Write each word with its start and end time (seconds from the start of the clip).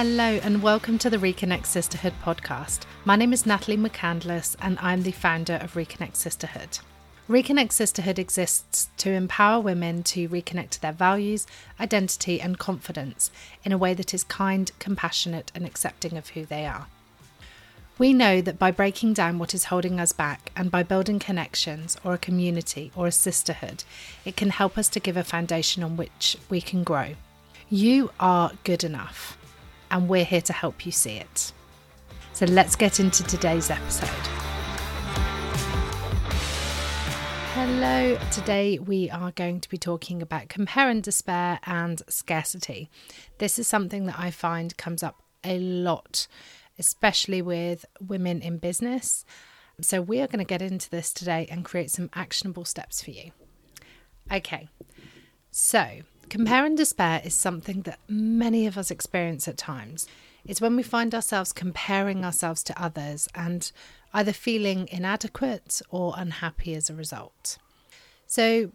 Hello, 0.00 0.38
and 0.44 0.62
welcome 0.62 0.96
to 0.98 1.10
the 1.10 1.16
Reconnect 1.16 1.66
Sisterhood 1.66 2.12
podcast. 2.22 2.82
My 3.04 3.16
name 3.16 3.32
is 3.32 3.44
Natalie 3.44 3.76
McCandless, 3.76 4.54
and 4.62 4.78
I'm 4.80 5.02
the 5.02 5.10
founder 5.10 5.54
of 5.54 5.74
Reconnect 5.74 6.14
Sisterhood. 6.14 6.78
Reconnect 7.28 7.72
Sisterhood 7.72 8.16
exists 8.16 8.90
to 8.98 9.10
empower 9.10 9.60
women 9.60 10.04
to 10.04 10.28
reconnect 10.28 10.70
to 10.70 10.80
their 10.80 10.92
values, 10.92 11.48
identity, 11.80 12.40
and 12.40 12.60
confidence 12.60 13.32
in 13.64 13.72
a 13.72 13.76
way 13.76 13.92
that 13.92 14.14
is 14.14 14.22
kind, 14.22 14.70
compassionate, 14.78 15.50
and 15.52 15.66
accepting 15.66 16.16
of 16.16 16.28
who 16.28 16.46
they 16.46 16.64
are. 16.64 16.86
We 17.98 18.12
know 18.12 18.40
that 18.40 18.56
by 18.56 18.70
breaking 18.70 19.14
down 19.14 19.40
what 19.40 19.52
is 19.52 19.64
holding 19.64 19.98
us 19.98 20.12
back 20.12 20.52
and 20.54 20.70
by 20.70 20.84
building 20.84 21.18
connections 21.18 21.96
or 22.04 22.14
a 22.14 22.18
community 22.18 22.92
or 22.94 23.08
a 23.08 23.10
sisterhood, 23.10 23.82
it 24.24 24.36
can 24.36 24.50
help 24.50 24.78
us 24.78 24.88
to 24.90 25.00
give 25.00 25.16
a 25.16 25.24
foundation 25.24 25.82
on 25.82 25.96
which 25.96 26.36
we 26.48 26.60
can 26.60 26.84
grow. 26.84 27.16
You 27.68 28.12
are 28.20 28.52
good 28.62 28.84
enough, 28.84 29.36
and 29.90 30.08
we're 30.08 30.24
here 30.24 30.40
to 30.42 30.52
help 30.52 30.86
you 30.86 30.92
see 30.92 31.16
it. 31.16 31.52
So 32.32 32.46
let's 32.46 32.76
get 32.76 33.00
into 33.00 33.22
today's 33.24 33.70
episode. 33.70 34.08
Hello, 37.54 38.18
today 38.30 38.78
we 38.78 39.10
are 39.10 39.32
going 39.32 39.60
to 39.60 39.68
be 39.68 39.78
talking 39.78 40.22
about 40.22 40.48
compare 40.48 40.88
and 40.88 41.02
despair 41.02 41.58
and 41.66 42.02
scarcity. 42.08 42.88
This 43.38 43.58
is 43.58 43.66
something 43.66 44.06
that 44.06 44.18
I 44.18 44.30
find 44.30 44.76
comes 44.76 45.02
up 45.02 45.22
a 45.44 45.58
lot 45.58 46.26
especially 46.78 47.42
with 47.42 47.84
women 48.00 48.40
in 48.40 48.58
business. 48.58 49.24
So, 49.80 50.00
we 50.00 50.20
are 50.20 50.26
going 50.26 50.38
to 50.38 50.44
get 50.44 50.62
into 50.62 50.90
this 50.90 51.12
today 51.12 51.46
and 51.50 51.64
create 51.64 51.90
some 51.90 52.10
actionable 52.14 52.64
steps 52.64 53.02
for 53.02 53.10
you. 53.10 53.30
Okay, 54.32 54.68
so 55.50 56.00
compare 56.28 56.64
and 56.64 56.76
despair 56.76 57.20
is 57.24 57.34
something 57.34 57.82
that 57.82 57.98
many 58.08 58.66
of 58.66 58.78
us 58.78 58.90
experience 58.90 59.48
at 59.48 59.56
times. 59.56 60.06
It's 60.44 60.60
when 60.60 60.76
we 60.76 60.82
find 60.82 61.14
ourselves 61.14 61.52
comparing 61.52 62.24
ourselves 62.24 62.62
to 62.64 62.82
others 62.82 63.28
and 63.34 63.70
either 64.14 64.32
feeling 64.32 64.88
inadequate 64.90 65.82
or 65.90 66.14
unhappy 66.16 66.74
as 66.74 66.88
a 66.88 66.94
result. 66.94 67.58
So, 68.26 68.72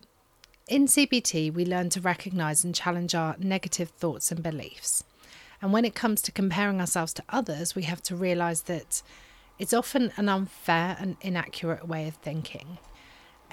in 0.68 0.86
CBT, 0.86 1.54
we 1.54 1.66
learn 1.66 1.90
to 1.90 2.02
recognize 2.02 2.64
and 2.64 2.74
challenge 2.74 3.14
our 3.14 3.36
negative 3.38 3.90
thoughts 3.90 4.32
and 4.32 4.42
beliefs. 4.42 5.04
And 5.62 5.74
when 5.74 5.86
it 5.86 5.96
comes 5.96 6.22
to 6.24 6.32
comparing 6.32 6.80
ourselves 6.80 7.14
to 7.14 7.24
others, 7.30 7.76
we 7.76 7.84
have 7.84 8.02
to 8.04 8.16
realize 8.16 8.64
that 8.64 9.02
it's 9.60 9.74
often 9.74 10.12
an 10.18 10.30
unfair 10.30 10.96
and 11.00 11.18
inaccurate 11.22 11.88
way 11.88 12.08
of 12.08 12.16
thinking. 12.16 12.78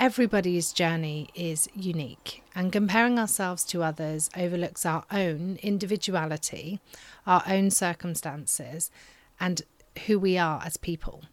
Everybody's 0.01 0.73
journey 0.73 1.29
is 1.35 1.69
unique, 1.75 2.43
and 2.55 2.73
comparing 2.73 3.19
ourselves 3.19 3.65
to 3.67 3.83
others 3.83 4.31
overlooks 4.37 4.87
our 4.87 5.05
own 5.13 5.59
individuality, 5.63 6.81
our 7.27 7.43
own 7.47 7.71
circumstances, 7.71 8.91
and 9.39 9.63
who 10.07 10.19
we 10.19 10.39
are 10.39 10.63
as 10.65 10.79
people. 10.79 11.25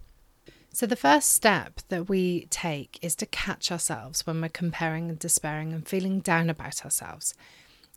So, 0.73 0.85
the 0.85 0.95
first 0.95 1.31
step 1.31 1.79
that 1.87 2.09
we 2.09 2.45
take 2.49 2.99
is 3.01 3.15
to 3.15 3.25
catch 3.25 3.71
ourselves 3.71 4.27
when 4.27 4.41
we're 4.41 4.49
comparing 4.49 5.09
and 5.09 5.17
despairing 5.17 5.71
and 5.73 5.87
feeling 5.87 6.19
down 6.19 6.49
about 6.49 6.83
ourselves 6.83 7.33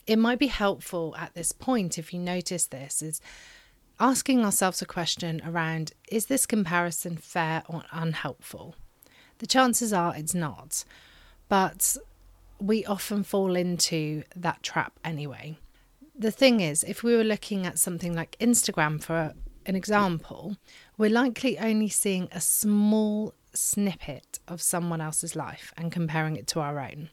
it 0.07 0.19
might 0.19 0.39
be 0.39 0.49
helpful 0.49 1.15
at 1.17 1.35
this 1.35 1.53
point 1.53 1.99
if 1.99 2.13
you 2.13 2.19
notice 2.19 2.67
this 2.67 3.03
is 3.03 3.21
asking 3.99 4.45
ourselves 4.45 4.81
a 4.83 4.87
question 4.87 5.41
around 5.45 5.93
is 6.11 6.27
this 6.27 6.47
comparison 6.47 7.17
fair 7.17 7.63
or 7.69 7.85
unhelpful? 7.93 8.75
The 9.41 9.47
chances 9.47 9.93
are 9.93 10.15
it's 10.15 10.35
not, 10.35 10.85
but 11.49 11.97
we 12.61 12.85
often 12.85 13.25
fall 13.25 13.57
into 13.57 14.23
that 14.37 14.63
trap 14.63 14.93
anyway. 15.03 15.57
The 16.15 16.31
thing 16.31 16.61
is, 16.61 16.85
if 16.85 17.03
we 17.03 17.17
were 17.17 17.25
looking 17.25 17.67
at 17.67 17.79
something 17.79 18.15
like 18.15 18.37
Instagram 18.39 19.03
for 19.03 19.33
an 19.65 19.77
example, 19.77 20.59
we're 20.99 21.09
likely 21.09 21.59
only 21.59 21.89
seeing 21.89 22.29
a 22.33 22.41
small 22.41 23.33
snippet 23.55 24.39
of 24.47 24.61
someone 24.61 25.01
else's 25.01 25.35
life 25.35 25.73
and 25.75 25.91
comparing 25.91 26.37
it 26.37 26.47
to 26.49 26.61
our 26.61 26.79
own. 26.79 27.09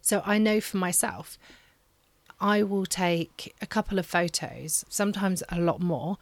So 0.00 0.22
I 0.24 0.38
know 0.38 0.62
for 0.62 0.78
myself, 0.78 1.38
I 2.40 2.62
will 2.62 2.86
take 2.86 3.54
a 3.60 3.66
couple 3.66 3.98
of 3.98 4.06
photos, 4.06 4.86
sometimes 4.88 5.42
a 5.50 5.60
lot 5.60 5.80
more, 5.80 6.16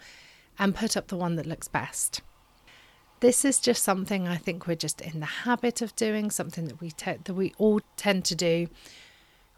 and 0.58 0.74
put 0.74 0.96
up 0.96 1.06
the 1.06 1.16
one 1.16 1.36
that 1.36 1.46
looks 1.46 1.68
best. 1.68 2.22
This 3.24 3.42
is 3.42 3.58
just 3.58 3.82
something 3.82 4.28
I 4.28 4.36
think 4.36 4.66
we're 4.66 4.76
just 4.76 5.00
in 5.00 5.20
the 5.20 5.24
habit 5.24 5.80
of 5.80 5.96
doing, 5.96 6.30
something 6.30 6.66
that 6.66 6.78
we 6.78 6.90
te- 6.90 7.22
that 7.24 7.32
we 7.32 7.54
all 7.56 7.80
tend 7.96 8.26
to 8.26 8.34
do. 8.34 8.68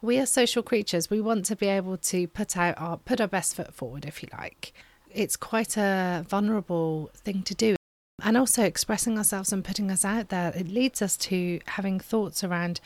We 0.01 0.19
are 0.19 0.25
social 0.25 0.63
creatures. 0.63 1.09
We 1.09 1.19
want 1.19 1.43
to 1.47 1.55
be 1.57 1.67
able 1.67 1.97
to 1.97 2.29
put 2.29 2.55
out 2.55 2.75
our 2.77 2.95
put 2.95 3.19
our 3.19 3.27
best 3.27 3.57
foot 3.57 3.73
forward, 3.73 4.05
if 4.05 4.23
you 4.23 4.29
like. 4.31 4.71
It's 5.11 5.35
quite 5.35 5.75
a 5.75 6.25
vulnerable 6.29 7.11
thing 7.13 7.43
to 7.43 7.53
do. 7.53 7.75
And 8.23 8.37
also 8.37 8.63
expressing 8.63 9.17
ourselves 9.17 9.51
and 9.51 9.65
putting 9.65 9.91
us 9.91 10.05
out 10.05 10.29
there, 10.29 10.53
it 10.55 10.69
leads 10.69 11.01
us 11.01 11.17
to 11.27 11.59
having 11.65 11.99
thoughts 11.99 12.45
around 12.45 12.79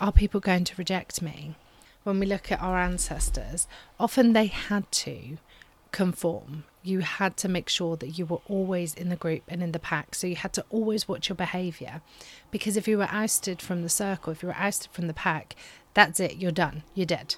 are 0.00 0.10
people 0.10 0.40
going 0.40 0.64
to 0.64 0.74
reject 0.74 1.22
me? 1.22 1.54
when 2.02 2.18
we 2.18 2.26
look 2.26 2.50
at 2.50 2.60
our 2.60 2.76
ancestors, 2.76 3.68
often 4.00 4.32
they 4.32 4.46
had 4.46 4.90
to 4.90 5.38
conform. 5.92 6.64
You 6.84 7.00
had 7.00 7.36
to 7.38 7.48
make 7.48 7.68
sure 7.68 7.96
that 7.96 8.18
you 8.18 8.26
were 8.26 8.42
always 8.48 8.94
in 8.94 9.08
the 9.08 9.16
group 9.16 9.42
and 9.48 9.62
in 9.62 9.72
the 9.72 9.78
pack. 9.78 10.14
So 10.14 10.26
you 10.26 10.36
had 10.36 10.52
to 10.52 10.64
always 10.70 11.08
watch 11.08 11.28
your 11.28 11.36
behavior. 11.36 12.02
Because 12.50 12.76
if 12.76 12.86
you 12.86 12.98
were 12.98 13.08
ousted 13.10 13.60
from 13.60 13.82
the 13.82 13.88
circle, 13.88 14.32
if 14.32 14.42
you 14.42 14.48
were 14.48 14.56
ousted 14.56 14.92
from 14.92 15.06
the 15.06 15.14
pack, 15.14 15.56
that's 15.94 16.20
it, 16.20 16.36
you're 16.36 16.52
done, 16.52 16.82
you're 16.94 17.06
dead. 17.06 17.36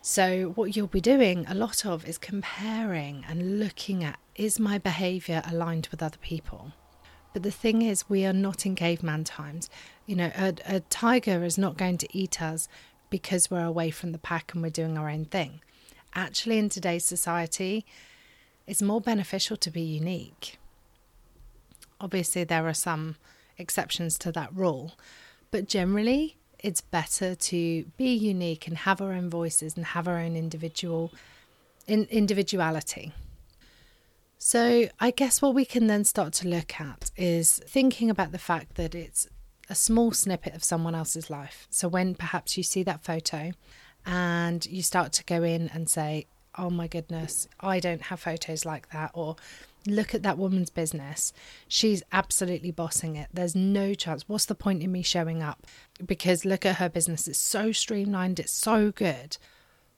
So, 0.00 0.52
what 0.54 0.76
you'll 0.76 0.86
be 0.86 1.00
doing 1.00 1.44
a 1.48 1.54
lot 1.54 1.84
of 1.84 2.06
is 2.06 2.18
comparing 2.18 3.24
and 3.28 3.58
looking 3.58 4.04
at 4.04 4.18
is 4.36 4.60
my 4.60 4.78
behavior 4.78 5.42
aligned 5.44 5.88
with 5.90 6.02
other 6.02 6.18
people? 6.18 6.72
But 7.32 7.42
the 7.42 7.50
thing 7.50 7.82
is, 7.82 8.08
we 8.08 8.24
are 8.24 8.32
not 8.32 8.64
in 8.64 8.74
caveman 8.74 9.24
times. 9.24 9.68
You 10.06 10.16
know, 10.16 10.30
a, 10.36 10.54
a 10.66 10.80
tiger 10.80 11.44
is 11.44 11.58
not 11.58 11.76
going 11.76 11.98
to 11.98 12.08
eat 12.16 12.40
us 12.40 12.68
because 13.10 13.50
we're 13.50 13.64
away 13.64 13.90
from 13.90 14.12
the 14.12 14.18
pack 14.18 14.54
and 14.54 14.62
we're 14.62 14.70
doing 14.70 14.96
our 14.96 15.10
own 15.10 15.24
thing. 15.24 15.60
Actually, 16.14 16.58
in 16.58 16.68
today's 16.68 17.04
society, 17.04 17.84
it's 18.68 18.82
more 18.82 19.00
beneficial 19.00 19.56
to 19.56 19.70
be 19.70 19.80
unique. 19.80 20.58
Obviously, 22.00 22.44
there 22.44 22.68
are 22.68 22.74
some 22.74 23.16
exceptions 23.56 24.18
to 24.18 24.30
that 24.32 24.54
rule, 24.54 24.92
but 25.50 25.66
generally, 25.66 26.36
it's 26.60 26.80
better 26.80 27.34
to 27.34 27.84
be 27.96 28.12
unique 28.12 28.66
and 28.66 28.78
have 28.78 29.00
our 29.00 29.12
own 29.12 29.30
voices 29.30 29.76
and 29.76 29.86
have 29.86 30.06
our 30.06 30.18
own 30.18 30.36
individual 30.36 31.12
in, 31.86 32.04
individuality. 32.10 33.12
So, 34.36 34.88
I 35.00 35.10
guess 35.10 35.42
what 35.42 35.54
we 35.54 35.64
can 35.64 35.88
then 35.88 36.04
start 36.04 36.32
to 36.34 36.48
look 36.48 36.78
at 36.78 37.10
is 37.16 37.60
thinking 37.66 38.10
about 38.10 38.32
the 38.32 38.38
fact 38.38 38.74
that 38.76 38.94
it's 38.94 39.26
a 39.70 39.74
small 39.74 40.12
snippet 40.12 40.54
of 40.54 40.62
someone 40.62 40.94
else's 40.94 41.30
life. 41.30 41.66
So 41.70 41.88
when 41.88 42.14
perhaps 42.14 42.56
you 42.56 42.62
see 42.62 42.82
that 42.84 43.04
photo 43.04 43.52
and 44.06 44.64
you 44.66 44.82
start 44.82 45.12
to 45.14 45.24
go 45.24 45.42
in 45.42 45.68
and 45.74 45.88
say, 45.88 46.26
oh 46.58 46.70
my 46.70 46.88
goodness, 46.88 47.48
I 47.60 47.80
don't 47.80 48.02
have 48.02 48.20
photos 48.20 48.64
like 48.64 48.90
that, 48.90 49.12
or 49.14 49.36
look 49.86 50.14
at 50.14 50.22
that 50.24 50.36
woman's 50.36 50.70
business. 50.70 51.32
She's 51.68 52.02
absolutely 52.12 52.72
bossing 52.72 53.16
it. 53.16 53.28
There's 53.32 53.54
no 53.54 53.94
chance. 53.94 54.28
What's 54.28 54.46
the 54.46 54.54
point 54.54 54.82
in 54.82 54.92
me 54.92 55.02
showing 55.02 55.42
up? 55.42 55.66
Because 56.04 56.44
look 56.44 56.66
at 56.66 56.76
her 56.76 56.88
business. 56.88 57.28
It's 57.28 57.38
so 57.38 57.72
streamlined, 57.72 58.38
it's 58.40 58.52
so 58.52 58.90
good. 58.90 59.38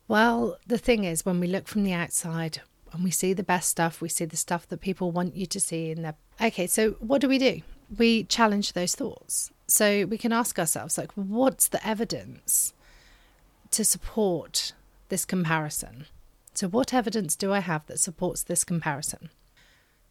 Well, 0.07 0.59
the 0.67 0.79
thing 0.79 1.05
is, 1.05 1.25
when 1.25 1.41
we 1.41 1.47
look 1.47 1.67
from 1.67 1.85
the 1.85 1.93
outside 1.93 2.61
and 2.93 3.05
we 3.05 3.11
see 3.11 3.33
the 3.33 3.43
best 3.43 3.71
stuff, 3.71 4.01
we 4.01 4.09
see 4.09 4.25
the 4.25 4.37
stuff 4.37 4.69
that 4.69 4.81
people 4.81 5.11
want 5.13 5.37
you 5.37 5.47
to 5.47 5.61
see 5.61 5.91
in 5.91 6.03
their. 6.03 6.15
Okay, 6.41 6.67
so 6.67 6.91
what 6.99 7.21
do 7.21 7.29
we 7.29 7.39
do? 7.39 7.63
We 7.97 8.25
challenge 8.25 8.73
those 8.73 8.95
thoughts. 8.95 9.51
So 9.67 10.07
we 10.07 10.19
can 10.19 10.33
ask 10.33 10.59
ourselves, 10.59 10.99
like, 10.99 11.13
what's 11.13 11.69
the 11.69 11.85
evidence 11.87 12.75
to 13.71 13.85
support 13.85 14.73
this 15.09 15.25
comparison? 15.25 16.07
So, 16.61 16.69
what 16.69 16.93
evidence 16.93 17.37
do 17.37 17.55
I 17.55 17.61
have 17.61 17.87
that 17.87 18.01
supports 18.01 18.43
this 18.43 18.65
comparison? 18.65 19.31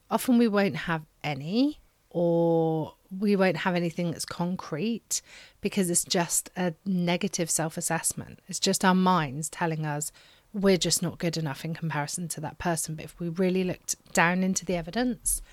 Often 0.09 0.39
we 0.39 0.47
won't 0.47 0.77
have 0.77 1.03
any, 1.23 1.77
or 2.09 2.95
we 3.15 3.35
won't 3.35 3.57
have 3.57 3.75
anything 3.75 4.09
that's 4.09 4.25
concrete 4.25 5.21
because 5.61 5.91
it's 5.91 6.03
just 6.03 6.49
a 6.57 6.73
negative 6.87 7.51
self 7.51 7.77
assessment. 7.77 8.39
It's 8.47 8.59
just 8.59 8.83
our 8.83 8.95
minds 8.95 9.47
telling 9.47 9.85
us 9.85 10.11
we're 10.51 10.79
just 10.79 11.03
not 11.03 11.19
good 11.19 11.37
enough 11.37 11.63
in 11.63 11.75
comparison 11.75 12.27
to 12.29 12.41
that 12.41 12.57
person. 12.57 12.95
But 12.95 13.05
if 13.05 13.19
we 13.19 13.29
really 13.29 13.63
looked 13.63 13.95
down 14.13 14.41
into 14.41 14.65
the 14.65 14.75
evidence, 14.75 15.43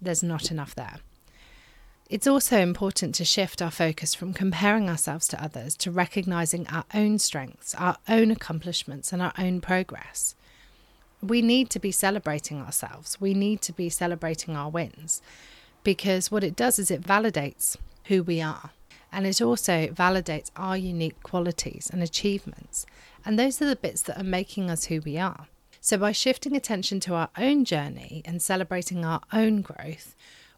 there's 0.00 0.22
not 0.22 0.50
enough 0.50 0.74
there. 0.74 1.00
It's 2.14 2.28
also 2.28 2.60
important 2.60 3.12
to 3.16 3.24
shift 3.24 3.60
our 3.60 3.72
focus 3.72 4.14
from 4.14 4.34
comparing 4.34 4.88
ourselves 4.88 5.26
to 5.26 5.42
others 5.42 5.76
to 5.78 5.90
recognizing 5.90 6.64
our 6.68 6.84
own 6.94 7.18
strengths, 7.18 7.74
our 7.74 7.96
own 8.08 8.30
accomplishments, 8.30 9.12
and 9.12 9.20
our 9.20 9.32
own 9.36 9.60
progress. 9.60 10.36
We 11.20 11.42
need 11.42 11.70
to 11.70 11.80
be 11.80 11.90
celebrating 11.90 12.60
ourselves. 12.60 13.20
We 13.20 13.34
need 13.34 13.62
to 13.62 13.72
be 13.72 13.88
celebrating 13.88 14.54
our 14.54 14.70
wins 14.70 15.22
because 15.82 16.30
what 16.30 16.44
it 16.44 16.54
does 16.54 16.78
is 16.78 16.88
it 16.88 17.02
validates 17.02 17.76
who 18.04 18.22
we 18.22 18.40
are 18.40 18.70
and 19.10 19.26
it 19.26 19.42
also 19.42 19.88
validates 19.88 20.52
our 20.54 20.76
unique 20.76 21.20
qualities 21.24 21.90
and 21.92 22.00
achievements. 22.00 22.86
And 23.24 23.36
those 23.36 23.60
are 23.60 23.66
the 23.66 23.74
bits 23.74 24.02
that 24.02 24.20
are 24.20 24.22
making 24.22 24.70
us 24.70 24.84
who 24.84 25.00
we 25.00 25.18
are. 25.18 25.48
So, 25.80 25.98
by 25.98 26.12
shifting 26.12 26.54
attention 26.54 27.00
to 27.00 27.14
our 27.14 27.30
own 27.36 27.64
journey 27.64 28.22
and 28.24 28.40
celebrating 28.40 29.04
our 29.04 29.22
own 29.32 29.62
growth, 29.62 30.14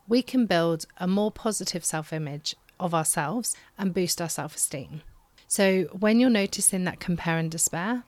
we 0.09 0.23
can 0.23 0.47
build 0.47 0.87
a 0.99 1.07
more 1.07 1.31
positive 1.31 1.85
self 1.85 2.13
image 2.13 2.55
of 2.79 2.95
ourselves 2.95 3.57
and 3.79 3.95
boost 3.95 4.21
our 4.21 4.29
self 4.29 4.57
esteem. 4.57 5.03
So, 5.49 5.85
when 5.93 6.19
you're 6.19 6.31
noticing 6.31 6.85
that 6.85 7.01
compare 7.01 7.39
and 7.39 7.51
despair, 7.51 8.05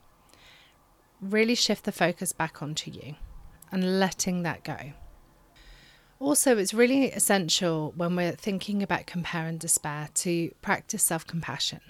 really 1.21 1.55
shift 1.55 1.85
the 1.85 1.91
focus 1.91 2.31
back 2.31 2.61
onto 2.61 2.91
you 2.91 3.15
and 3.71 3.99
letting 3.99 4.43
that 4.43 4.63
go. 4.63 4.77
Also, 6.19 6.57
it's 6.57 6.73
really 6.73 7.11
essential 7.11 7.93
when 7.95 8.15
we're 8.15 8.33
thinking 8.33 8.83
about 8.83 9.05
compare 9.05 9.45
and 9.47 9.59
despair 9.59 10.09
to 10.15 10.51
practice 10.61 11.03
self 11.03 11.25
compassion. 11.25 11.81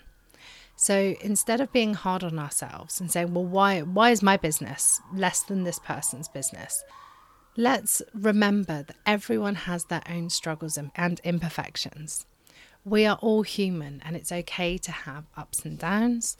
So 0.75 1.15
instead 1.19 1.59
of 1.59 1.73
being 1.73 1.93
hard 1.93 2.23
on 2.23 2.39
ourselves 2.39 3.01
and 3.01 3.11
saying, 3.11 3.33
well, 3.33 3.45
why, 3.45 3.81
why 3.81 4.11
is 4.11 4.23
my 4.23 4.37
business 4.37 5.01
less 5.13 5.41
than 5.41 5.65
this 5.65 5.77
person's 5.79 6.29
business? 6.29 6.81
Let's 7.59 8.01
remember 8.13 8.83
that 8.83 8.95
everyone 9.05 9.55
has 9.55 9.83
their 9.83 10.01
own 10.09 10.29
struggles 10.29 10.77
and 10.77 11.19
imperfections. 11.25 12.25
We 12.85 13.05
are 13.05 13.17
all 13.17 13.41
human 13.41 14.01
and 14.05 14.15
it's 14.15 14.31
okay 14.31 14.77
to 14.77 14.91
have 14.93 15.25
ups 15.35 15.65
and 15.65 15.77
downs. 15.77 16.37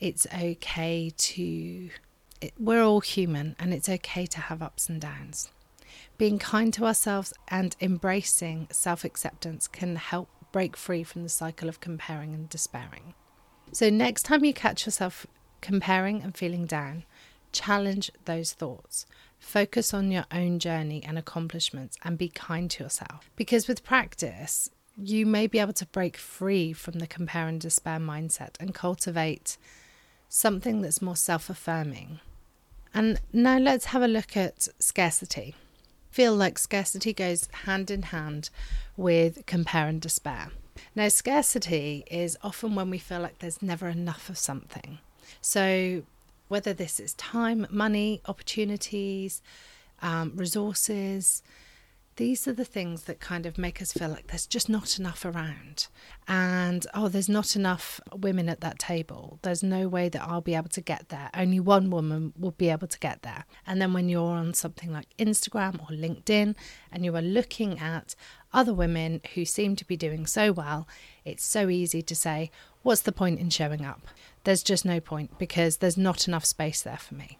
It's 0.00 0.26
okay 0.36 1.12
to, 1.16 1.90
it, 2.40 2.52
we're 2.58 2.82
all 2.82 2.98
human 2.98 3.54
and 3.60 3.72
it's 3.72 3.88
okay 3.88 4.26
to 4.26 4.40
have 4.40 4.60
ups 4.60 4.88
and 4.88 5.00
downs. 5.00 5.52
Being 6.18 6.40
kind 6.40 6.74
to 6.74 6.84
ourselves 6.84 7.32
and 7.46 7.76
embracing 7.80 8.66
self 8.72 9.04
acceptance 9.04 9.68
can 9.68 9.94
help 9.94 10.30
break 10.50 10.76
free 10.76 11.04
from 11.04 11.22
the 11.22 11.28
cycle 11.28 11.68
of 11.68 11.78
comparing 11.78 12.34
and 12.34 12.48
despairing. 12.48 13.14
So, 13.70 13.88
next 13.88 14.24
time 14.24 14.44
you 14.44 14.52
catch 14.52 14.84
yourself 14.84 15.28
comparing 15.60 16.22
and 16.24 16.36
feeling 16.36 16.66
down, 16.66 17.04
challenge 17.52 18.10
those 18.24 18.52
thoughts. 18.52 19.06
Focus 19.40 19.92
on 19.92 20.12
your 20.12 20.26
own 20.30 20.58
journey 20.60 21.02
and 21.02 21.18
accomplishments 21.18 21.96
and 22.04 22.16
be 22.16 22.28
kind 22.28 22.70
to 22.70 22.84
yourself. 22.84 23.28
Because 23.34 23.66
with 23.66 23.82
practice, 23.82 24.70
you 24.96 25.26
may 25.26 25.46
be 25.46 25.58
able 25.58 25.72
to 25.72 25.86
break 25.86 26.16
free 26.16 26.72
from 26.72 26.98
the 26.98 27.06
compare 27.06 27.48
and 27.48 27.60
despair 27.60 27.98
mindset 27.98 28.50
and 28.60 28.74
cultivate 28.74 29.56
something 30.28 30.82
that's 30.82 31.02
more 31.02 31.16
self 31.16 31.50
affirming. 31.50 32.20
And 32.92 33.20
now 33.32 33.58
let's 33.58 33.86
have 33.86 34.02
a 34.02 34.08
look 34.08 34.36
at 34.36 34.68
scarcity. 34.78 35.54
Feel 36.10 36.34
like 36.34 36.58
scarcity 36.58 37.12
goes 37.12 37.48
hand 37.64 37.90
in 37.90 38.02
hand 38.02 38.50
with 38.96 39.44
compare 39.46 39.86
and 39.86 40.00
despair. 40.00 40.50
Now, 40.94 41.08
scarcity 41.08 42.04
is 42.10 42.36
often 42.42 42.74
when 42.74 42.90
we 42.90 42.98
feel 42.98 43.20
like 43.20 43.38
there's 43.38 43.62
never 43.62 43.88
enough 43.88 44.28
of 44.28 44.38
something. 44.38 44.98
So, 45.40 46.02
whether 46.50 46.72
this 46.72 46.98
is 46.98 47.14
time, 47.14 47.64
money, 47.70 48.20
opportunities, 48.26 49.40
um, 50.02 50.32
resources, 50.34 51.42
these 52.16 52.46
are 52.48 52.52
the 52.52 52.64
things 52.64 53.04
that 53.04 53.20
kind 53.20 53.46
of 53.46 53.56
make 53.56 53.80
us 53.80 53.92
feel 53.92 54.08
like 54.08 54.26
there's 54.26 54.46
just 54.46 54.68
not 54.68 54.98
enough 54.98 55.24
around. 55.24 55.86
And 56.26 56.86
oh, 56.92 57.08
there's 57.08 57.28
not 57.28 57.54
enough 57.54 58.00
women 58.12 58.48
at 58.48 58.60
that 58.60 58.78
table. 58.78 59.38
There's 59.42 59.62
no 59.62 59.88
way 59.88 60.08
that 60.10 60.20
I'll 60.20 60.40
be 60.40 60.54
able 60.54 60.68
to 60.70 60.80
get 60.80 61.08
there. 61.08 61.30
Only 61.34 61.60
one 61.60 61.88
woman 61.88 62.34
will 62.38 62.50
be 62.50 62.68
able 62.68 62.88
to 62.88 62.98
get 62.98 63.22
there. 63.22 63.44
And 63.66 63.80
then 63.80 63.92
when 63.92 64.08
you're 64.08 64.36
on 64.36 64.52
something 64.52 64.92
like 64.92 65.06
Instagram 65.18 65.80
or 65.80 65.94
LinkedIn 65.94 66.56
and 66.92 67.04
you 67.04 67.14
are 67.14 67.22
looking 67.22 67.78
at 67.78 68.14
other 68.52 68.74
women 68.74 69.20
who 69.34 69.44
seem 69.44 69.76
to 69.76 69.86
be 69.86 69.96
doing 69.96 70.26
so 70.26 70.52
well, 70.52 70.88
it's 71.24 71.44
so 71.44 71.68
easy 71.68 72.02
to 72.02 72.14
say, 72.14 72.50
what's 72.82 73.02
the 73.02 73.12
point 73.12 73.38
in 73.38 73.50
showing 73.50 73.84
up? 73.84 74.02
There's 74.44 74.62
just 74.62 74.84
no 74.84 75.00
point 75.00 75.38
because 75.38 75.78
there's 75.78 75.96
not 75.96 76.26
enough 76.26 76.44
space 76.44 76.82
there 76.82 76.96
for 76.96 77.14
me. 77.14 77.38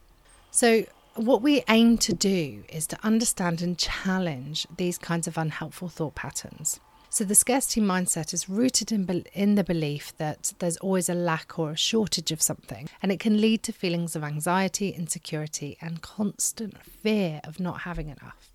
So, 0.51 0.85
what 1.15 1.43
we 1.43 1.65
aim 1.69 1.99
to 1.99 2.13
do 2.13 2.63
is 2.69 2.87
to 2.89 2.99
understand 3.03 3.63
and 3.63 3.77
challenge 3.77 4.67
these 4.77 4.99
kinds 4.99 5.27
of 5.27 5.37
unhelpful 5.37 5.89
thought 5.89 6.15
patterns. 6.15 6.81
So, 7.09 7.25
the 7.25 7.35
scarcity 7.35 7.81
mindset 7.81 8.33
is 8.33 8.49
rooted 8.49 8.93
in, 8.93 9.25
in 9.33 9.57
the 9.57 9.65
belief 9.65 10.17
that 10.19 10.53
there's 10.61 10.77
always 10.77 11.09
a 11.09 11.15
lack 11.15 11.59
or 11.59 11.73
a 11.73 11.77
shortage 11.77 12.31
of 12.31 12.41
something, 12.41 12.89
and 13.03 13.11
it 13.11 13.19
can 13.19 13.41
lead 13.41 13.63
to 13.65 13.73
feelings 13.73 14.15
of 14.15 14.23
anxiety, 14.23 14.91
insecurity, 14.91 15.77
and 15.81 16.03
constant 16.03 16.81
fear 16.85 17.41
of 17.43 17.59
not 17.59 17.81
having 17.81 18.09
enough. 18.09 18.53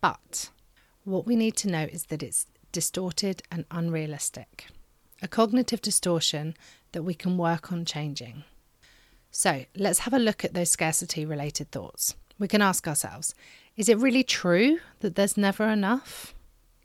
But 0.00 0.50
what 1.04 1.26
we 1.26 1.34
need 1.34 1.56
to 1.56 1.68
know 1.68 1.88
is 1.90 2.06
that 2.06 2.22
it's 2.22 2.46
distorted 2.70 3.42
and 3.50 3.64
unrealistic, 3.70 4.66
a 5.22 5.28
cognitive 5.28 5.80
distortion 5.80 6.56
that 6.92 7.02
we 7.02 7.14
can 7.14 7.38
work 7.38 7.72
on 7.72 7.84
changing. 7.84 8.44
So 9.30 9.66
let's 9.76 10.00
have 10.00 10.14
a 10.14 10.18
look 10.18 10.44
at 10.44 10.54
those 10.54 10.70
scarcity 10.70 11.26
related 11.26 11.70
thoughts. 11.70 12.14
We 12.38 12.48
can 12.48 12.62
ask 12.62 12.86
ourselves 12.86 13.34
is 13.76 13.90
it 13.90 13.98
really 13.98 14.22
true 14.22 14.78
that 15.00 15.14
there's 15.16 15.36
never 15.36 15.68
enough? 15.68 16.34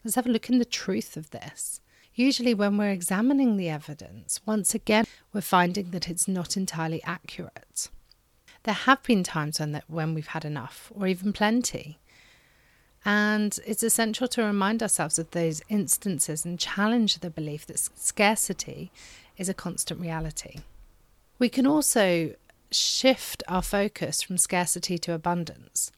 Let's 0.03 0.15
have 0.15 0.25
a 0.25 0.31
look 0.31 0.49
in 0.49 0.59
the 0.59 0.65
truth 0.65 1.15
of 1.15 1.29
this. 1.29 1.79
Usually, 2.13 2.53
when 2.53 2.77
we're 2.77 2.89
examining 2.89 3.55
the 3.55 3.69
evidence, 3.69 4.41
once 4.45 4.75
again, 4.75 5.05
we're 5.31 5.39
finding 5.39 5.91
that 5.91 6.09
it's 6.09 6.27
not 6.27 6.57
entirely 6.57 7.01
accurate. 7.03 7.89
There 8.63 8.73
have 8.73 9.01
been 9.03 9.23
times 9.23 9.61
when, 9.61 9.71
that, 9.71 9.85
when 9.87 10.13
we've 10.13 10.27
had 10.27 10.43
enough 10.43 10.91
or 10.93 11.07
even 11.07 11.31
plenty. 11.31 11.99
And 13.03 13.57
it's 13.65 13.83
essential 13.83 14.27
to 14.29 14.43
remind 14.43 14.83
ourselves 14.83 15.17
of 15.17 15.31
those 15.31 15.61
instances 15.69 16.45
and 16.45 16.59
challenge 16.59 17.19
the 17.19 17.29
belief 17.29 17.65
that 17.67 17.79
scarcity 17.79 18.91
is 19.37 19.49
a 19.49 19.53
constant 19.53 19.99
reality. 19.99 20.59
We 21.39 21.49
can 21.49 21.65
also 21.65 22.35
shift 22.69 23.43
our 23.47 23.63
focus 23.63 24.21
from 24.21 24.37
scarcity 24.37 24.97
to 24.99 25.13
abundance. 25.13 25.91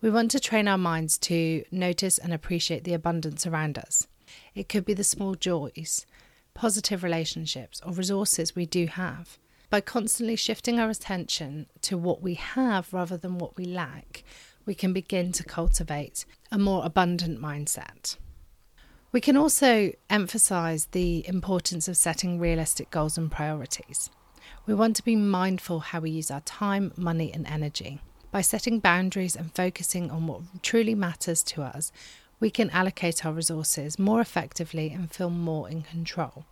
We 0.00 0.10
want 0.10 0.30
to 0.32 0.40
train 0.40 0.68
our 0.68 0.78
minds 0.78 1.18
to 1.18 1.64
notice 1.70 2.18
and 2.18 2.32
appreciate 2.32 2.84
the 2.84 2.94
abundance 2.94 3.46
around 3.46 3.78
us. 3.78 4.06
It 4.54 4.68
could 4.68 4.84
be 4.84 4.94
the 4.94 5.04
small 5.04 5.34
joys, 5.34 6.06
positive 6.54 7.02
relationships, 7.02 7.80
or 7.84 7.92
resources 7.92 8.56
we 8.56 8.66
do 8.66 8.86
have. 8.86 9.38
By 9.68 9.80
constantly 9.80 10.36
shifting 10.36 10.78
our 10.78 10.90
attention 10.90 11.66
to 11.82 11.98
what 11.98 12.22
we 12.22 12.34
have 12.34 12.92
rather 12.92 13.16
than 13.16 13.38
what 13.38 13.56
we 13.56 13.64
lack, 13.64 14.22
we 14.66 14.74
can 14.74 14.92
begin 14.92 15.32
to 15.32 15.44
cultivate 15.44 16.26
a 16.52 16.58
more 16.58 16.84
abundant 16.84 17.40
mindset. 17.40 18.16
We 19.12 19.20
can 19.20 19.36
also 19.36 19.92
emphasize 20.10 20.86
the 20.86 21.26
importance 21.26 21.88
of 21.88 21.96
setting 21.96 22.38
realistic 22.38 22.90
goals 22.90 23.16
and 23.16 23.30
priorities. 23.30 24.10
We 24.66 24.74
want 24.74 24.96
to 24.96 25.04
be 25.04 25.16
mindful 25.16 25.80
how 25.80 26.00
we 26.00 26.10
use 26.10 26.30
our 26.30 26.40
time, 26.40 26.92
money, 26.96 27.32
and 27.32 27.46
energy. 27.46 28.00
By 28.32 28.40
setting 28.40 28.80
boundaries 28.80 29.36
and 29.36 29.54
focusing 29.54 30.10
on 30.10 30.26
what 30.26 30.42
truly 30.62 30.94
matters 30.94 31.42
to 31.44 31.62
us, 31.62 31.92
we 32.40 32.50
can 32.50 32.68
allocate 32.70 33.24
our 33.24 33.32
resources 33.32 33.98
more 33.98 34.20
effectively 34.20 34.90
and 34.90 35.10
feel 35.10 35.30
more 35.30 35.70
in 35.70 35.82
control. 35.82 36.44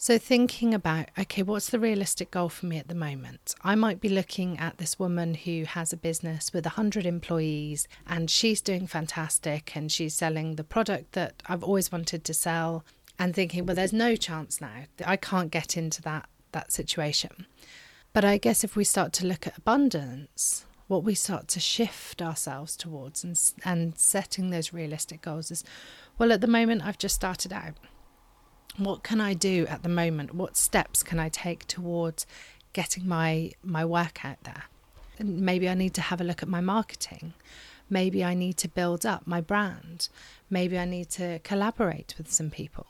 So, 0.00 0.16
thinking 0.16 0.74
about, 0.74 1.08
okay, 1.18 1.42
what's 1.42 1.70
the 1.70 1.80
realistic 1.80 2.30
goal 2.30 2.48
for 2.48 2.66
me 2.66 2.78
at 2.78 2.86
the 2.86 2.94
moment? 2.94 3.56
I 3.64 3.74
might 3.74 4.00
be 4.00 4.08
looking 4.08 4.56
at 4.56 4.78
this 4.78 4.96
woman 4.96 5.34
who 5.34 5.64
has 5.64 5.92
a 5.92 5.96
business 5.96 6.52
with 6.52 6.64
100 6.64 7.04
employees 7.04 7.88
and 8.06 8.30
she's 8.30 8.60
doing 8.60 8.86
fantastic 8.86 9.74
and 9.74 9.90
she's 9.90 10.14
selling 10.14 10.54
the 10.54 10.62
product 10.62 11.14
that 11.14 11.42
I've 11.46 11.64
always 11.64 11.90
wanted 11.90 12.22
to 12.22 12.32
sell, 12.32 12.84
and 13.18 13.34
thinking, 13.34 13.66
well, 13.66 13.74
there's 13.74 13.92
no 13.92 14.14
chance 14.14 14.60
now. 14.60 14.84
I 15.04 15.16
can't 15.16 15.50
get 15.50 15.76
into 15.76 16.00
that 16.02 16.28
that 16.52 16.70
situation. 16.70 17.46
But 18.12 18.24
I 18.24 18.38
guess 18.38 18.62
if 18.62 18.76
we 18.76 18.84
start 18.84 19.12
to 19.14 19.26
look 19.26 19.48
at 19.48 19.58
abundance, 19.58 20.64
what 20.86 21.02
we 21.02 21.16
start 21.16 21.48
to 21.48 21.60
shift 21.60 22.22
ourselves 22.22 22.76
towards 22.76 23.24
and, 23.24 23.36
and 23.64 23.98
setting 23.98 24.50
those 24.50 24.72
realistic 24.72 25.22
goals 25.22 25.50
is 25.50 25.64
well, 26.18 26.30
at 26.30 26.40
the 26.40 26.46
moment, 26.46 26.82
I've 26.84 26.98
just 26.98 27.16
started 27.16 27.52
out. 27.52 27.74
What 28.76 29.02
can 29.02 29.20
I 29.20 29.34
do 29.34 29.66
at 29.68 29.82
the 29.82 29.88
moment? 29.88 30.34
What 30.34 30.56
steps 30.56 31.02
can 31.02 31.18
I 31.18 31.28
take 31.28 31.66
towards 31.66 32.26
getting 32.72 33.08
my, 33.08 33.52
my 33.62 33.84
work 33.84 34.24
out 34.24 34.42
there? 34.44 34.64
And 35.18 35.40
maybe 35.40 35.68
I 35.68 35.74
need 35.74 35.94
to 35.94 36.00
have 36.00 36.20
a 36.20 36.24
look 36.24 36.42
at 36.42 36.48
my 36.48 36.60
marketing. 36.60 37.34
Maybe 37.90 38.24
I 38.24 38.34
need 38.34 38.56
to 38.58 38.68
build 38.68 39.04
up 39.04 39.26
my 39.26 39.40
brand. 39.40 40.08
Maybe 40.48 40.78
I 40.78 40.84
need 40.84 41.10
to 41.10 41.40
collaborate 41.40 42.14
with 42.18 42.30
some 42.30 42.50
people. 42.50 42.86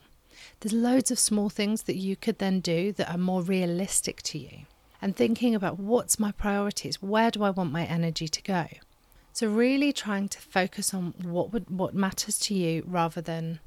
There's 0.60 0.72
loads 0.72 1.10
of 1.10 1.18
small 1.18 1.48
things 1.48 1.82
that 1.84 1.96
you 1.96 2.16
could 2.16 2.38
then 2.38 2.60
do 2.60 2.92
that 2.92 3.10
are 3.10 3.18
more 3.18 3.42
realistic 3.42 4.22
to 4.22 4.38
you. 4.38 4.66
And 5.00 5.16
thinking 5.16 5.54
about 5.54 5.78
what's 5.78 6.18
my 6.18 6.32
priorities, 6.32 7.00
where 7.00 7.30
do 7.30 7.44
I 7.44 7.50
want 7.50 7.72
my 7.72 7.84
energy 7.84 8.28
to 8.28 8.42
go? 8.42 8.66
So 9.32 9.46
really 9.46 9.92
trying 9.92 10.28
to 10.30 10.40
focus 10.40 10.92
on 10.92 11.14
what 11.22 11.52
would 11.52 11.70
what 11.70 11.94
matters 11.94 12.40
to 12.40 12.54
you 12.54 12.82
rather 12.86 13.20
than 13.20 13.60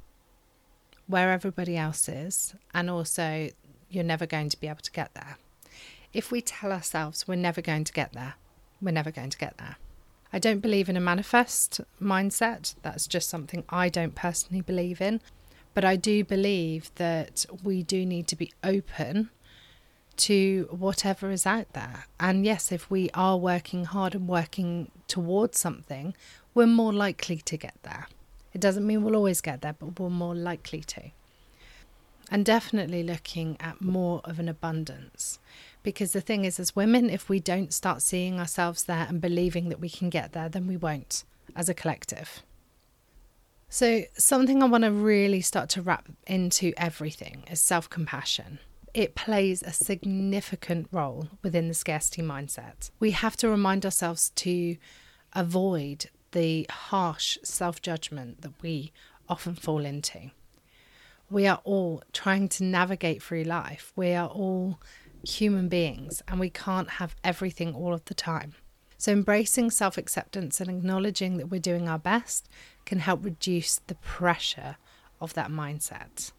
where 1.08 1.32
everybody 1.32 1.78
else 1.78 2.08
is 2.08 2.56
and 2.74 2.90
also 2.90 3.50
you're 3.90 4.04
never 4.04 4.26
going 4.26 4.50
to 4.50 4.60
be 4.60 4.68
able 4.68 4.82
to 4.82 4.92
get 4.92 5.14
there. 5.14 5.38
If 6.14 6.32
we 6.32 6.42
tell 6.42 6.72
ourselves 6.72 7.28
we're 7.28 7.36
never 7.36 7.62
going 7.62 7.84
to 7.86 7.94
get 7.94 8.14
there, 8.14 8.36
we're 8.82 8.92
never 8.92 9.12
going 9.12 9.30
to 9.30 9.38
get 9.38 9.58
there. 9.58 9.78
I 10.34 10.40
don't 10.40 10.60
believe 10.60 10.88
in 10.88 10.96
a 10.96 11.02
manifest 11.02 11.82
mindset. 12.02 12.76
That's 12.82 13.08
just 13.08 13.30
something 13.30 13.64
I 13.70 13.90
don't 13.90 14.16
personally 14.16 14.62
believe 14.62 15.02
in. 15.02 15.22
But 15.74 15.86
I 15.86 15.96
do 15.96 16.24
believe 16.24 16.92
that 16.96 17.46
we 17.64 17.84
do 17.84 18.06
need 18.06 18.28
to 18.28 18.36
be 18.36 18.54
open 18.64 19.30
to 20.18 20.68
whatever 20.70 21.32
is 21.32 21.46
out 21.46 21.72
there. 21.74 22.06
And 22.20 22.46
yes, 22.46 22.72
if 22.72 22.90
we 22.90 23.10
are 23.14 23.38
working 23.38 23.86
hard 23.86 24.14
and 24.14 24.28
working 24.28 24.92
towards 25.08 25.60
something, 25.60 26.14
we're 26.54 26.68
more 26.68 26.94
likely 26.94 27.38
to 27.38 27.58
get 27.58 27.76
there. 27.84 28.08
It 28.54 28.62
doesn't 28.62 28.86
mean 28.86 29.04
we'll 29.04 29.16
always 29.16 29.42
get 29.42 29.62
there, 29.62 29.76
but 29.78 30.00
we're 30.00 30.10
more 30.10 30.36
likely 30.36 30.82
to. 30.82 31.12
And 32.30 32.46
definitely 32.46 33.04
looking 33.04 33.58
at 33.60 33.82
more 33.82 34.22
of 34.24 34.40
an 34.40 34.48
abundance. 34.48 35.40
Because 35.84 36.14
the 36.14 36.22
thing 36.22 36.46
is, 36.46 36.60
as 36.60 36.76
women, 36.76 37.10
if 37.10 37.28
we 37.28 37.40
don't 37.40 37.74
start 37.74 38.02
seeing 38.02 38.40
ourselves 38.40 38.84
there 38.84 39.06
and 39.10 39.20
believing 39.20 39.70
that 39.70 39.80
we 39.80 39.90
can 39.90 40.10
get 40.10 40.32
there, 40.34 40.48
then 40.48 40.68
we 40.68 40.78
won't 40.78 41.24
as 41.56 41.68
a 41.68 41.74
collective. 41.74 42.44
So, 43.68 44.04
something 44.18 44.62
I 44.62 44.68
want 44.68 44.84
to 44.84 44.92
really 44.92 45.42
start 45.42 45.70
to 45.72 45.82
wrap 45.82 46.10
into 46.28 46.74
everything 46.76 47.44
is 47.50 47.62
self 47.62 47.90
compassion. 47.90 48.60
It 48.94 49.16
plays 49.16 49.64
a 49.64 49.72
significant 49.72 50.88
role 50.92 51.30
within 51.42 51.70
the 51.70 51.74
scarcity 51.74 52.22
mindset. 52.22 52.92
We 53.00 53.12
have 53.12 53.38
to 53.38 53.48
remind 53.48 53.86
ourselves 53.86 54.32
to 54.36 54.76
avoid 55.34 56.10
the 56.32 56.66
harsh 56.70 57.38
self 57.44 57.82
judgment 57.82 58.42
that 58.42 58.54
we 58.62 58.92
often 59.30 59.56
fall 59.56 59.86
into. 59.86 60.32
We 61.30 61.48
are 61.48 61.62
all 61.64 62.04
trying 62.12 62.50
to 62.50 62.64
navigate 62.64 63.24
through 63.24 63.44
life. 63.44 63.94
We 63.96 64.14
are 64.14 64.28
all 64.28 64.80
human 65.24 65.70
beings 65.70 66.22
and 66.28 66.40
we 66.40 66.50
can't 66.50 66.92
have 66.92 67.16
everything 67.24 67.74
all 67.74 67.94
of 67.94 68.04
the 68.06 68.14
time. 68.14 68.54
So, 68.98 69.12
embracing 69.12 69.72
self 69.72 69.98
acceptance 69.98 70.62
and 70.62 70.70
acknowledging 70.70 71.38
that 71.38 71.48
we're 71.48 71.60
doing 71.60 71.88
our 71.88 71.98
best 71.98 72.48
can 72.86 73.00
help 73.00 73.24
reduce 73.26 73.78
the 73.88 73.96
pressure 73.96 74.78
of 75.20 75.34
that 75.34 75.50
mindset. 75.50 76.32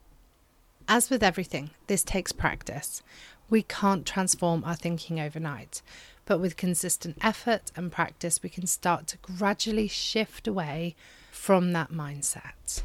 As 0.87 1.09
with 1.09 1.23
everything, 1.23 1.71
this 1.87 2.03
takes 2.03 2.31
practice. 2.31 3.01
We 3.49 3.63
can't 3.63 4.05
transform 4.05 4.63
our 4.63 4.75
thinking 4.75 5.19
overnight, 5.19 5.81
but 6.25 6.39
with 6.39 6.57
consistent 6.57 7.17
effort 7.21 7.71
and 7.75 7.91
practice, 7.91 8.41
we 8.41 8.49
can 8.49 8.67
start 8.67 9.07
to 9.07 9.17
gradually 9.17 9.87
shift 9.87 10.47
away 10.47 10.95
from 11.31 11.73
that 11.73 11.91
mindset. 11.91 12.83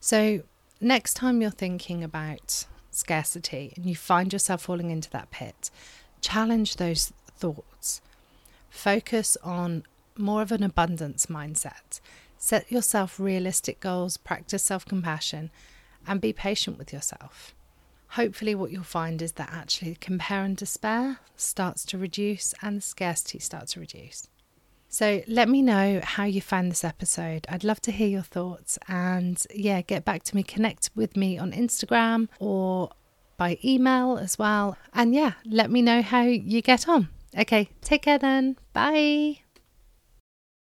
So, 0.00 0.42
next 0.80 1.14
time 1.14 1.40
you're 1.40 1.50
thinking 1.50 2.02
about 2.04 2.66
scarcity 2.90 3.72
and 3.76 3.86
you 3.86 3.96
find 3.96 4.32
yourself 4.32 4.62
falling 4.62 4.90
into 4.90 5.10
that 5.10 5.30
pit, 5.30 5.70
challenge 6.20 6.76
those 6.76 7.12
thoughts. 7.36 8.00
Focus 8.68 9.36
on 9.42 9.84
more 10.16 10.42
of 10.42 10.52
an 10.52 10.62
abundance 10.62 11.26
mindset. 11.26 12.00
Set 12.38 12.70
yourself 12.70 13.20
realistic 13.20 13.80
goals, 13.80 14.16
practice 14.16 14.62
self 14.62 14.84
compassion, 14.84 15.50
and 16.06 16.20
be 16.20 16.32
patient 16.32 16.78
with 16.78 16.92
yourself. 16.92 17.54
Hopefully, 18.12 18.54
what 18.54 18.70
you'll 18.70 18.82
find 18.82 19.22
is 19.22 19.32
that 19.32 19.50
actually 19.50 19.96
compare 19.98 20.44
and 20.44 20.56
despair 20.56 21.18
starts 21.34 21.84
to 21.86 21.96
reduce 21.96 22.54
and 22.60 22.82
scarcity 22.82 23.38
starts 23.38 23.72
to 23.72 23.80
reduce. 23.80 24.28
So, 24.88 25.22
let 25.26 25.48
me 25.48 25.62
know 25.62 26.00
how 26.04 26.24
you 26.24 26.42
found 26.42 26.70
this 26.70 26.84
episode. 26.84 27.46
I'd 27.48 27.64
love 27.64 27.80
to 27.82 27.92
hear 27.92 28.08
your 28.08 28.22
thoughts 28.22 28.78
and, 28.86 29.42
yeah, 29.54 29.80
get 29.80 30.04
back 30.04 30.24
to 30.24 30.36
me. 30.36 30.42
Connect 30.42 30.90
with 30.94 31.16
me 31.16 31.38
on 31.38 31.52
Instagram 31.52 32.28
or 32.38 32.90
by 33.38 33.58
email 33.64 34.18
as 34.18 34.38
well. 34.38 34.76
And, 34.92 35.14
yeah, 35.14 35.32
let 35.46 35.70
me 35.70 35.80
know 35.80 36.02
how 36.02 36.22
you 36.24 36.60
get 36.60 36.86
on. 36.86 37.08
Okay, 37.38 37.70
take 37.80 38.02
care 38.02 38.18
then. 38.18 38.58
Bye. 38.74 39.41